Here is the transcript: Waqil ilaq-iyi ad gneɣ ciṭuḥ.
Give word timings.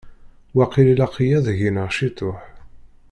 Waqil 0.55 0.87
ilaq-iyi 0.93 1.35
ad 1.37 1.47
gneɣ 1.59 1.89
ciṭuḥ. 1.97 2.39